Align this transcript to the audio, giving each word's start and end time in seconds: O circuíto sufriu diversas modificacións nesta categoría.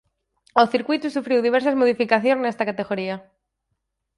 O 0.61 0.63
circuíto 0.73 1.07
sufriu 1.15 1.39
diversas 1.41 1.75
modificacións 1.81 2.41
nesta 2.43 2.67
categoría. 2.69 3.15